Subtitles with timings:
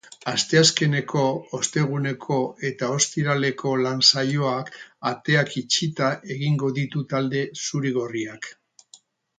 [0.29, 1.25] Asteazkeneko,
[1.57, 2.37] osteguneko
[2.71, 4.73] eta ostiraleko lan-saioak
[5.13, 8.55] ateak itxita egingo ditu talde zuri-gorriak.